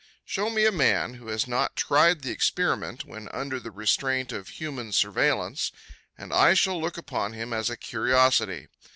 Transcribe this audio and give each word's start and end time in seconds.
Show 0.25 0.49
me 0.49 0.65
a 0.65 0.71
man 0.71 1.13
who 1.13 1.27
has 1.27 1.47
not 1.47 1.75
tried 1.75 2.23
the 2.23 2.31
experiment, 2.31 3.05
when 3.05 3.29
under 3.29 3.59
the 3.59 3.69
restraint 3.69 4.31
of 4.31 4.47
human 4.47 4.91
surveillance, 4.93 5.71
and 6.17 6.33
I 6.33 6.55
shall 6.55 6.81
look 6.81 6.97
upon 6.97 7.33
him 7.33 7.53
as 7.53 7.69
a 7.69 7.77
curiosity. 7.77 8.67